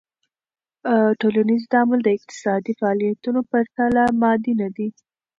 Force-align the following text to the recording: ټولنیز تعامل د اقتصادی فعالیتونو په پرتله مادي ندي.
ټولنیز 1.21 1.63
تعامل 1.71 1.99
د 2.03 2.07
اقتصادی 2.17 2.73
فعالیتونو 2.79 3.39
په 3.49 3.49
پرتله 3.51 4.03
مادي 4.21 4.53
ندي. 4.61 4.89